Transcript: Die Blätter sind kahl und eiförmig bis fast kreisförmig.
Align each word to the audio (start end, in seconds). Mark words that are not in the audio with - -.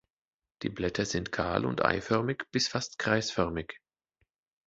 Die 0.63 0.69
Blätter 0.69 1.05
sind 1.05 1.31
kahl 1.31 1.63
und 1.63 1.85
eiförmig 1.85 2.45
bis 2.51 2.67
fast 2.67 2.97
kreisförmig. 2.97 3.79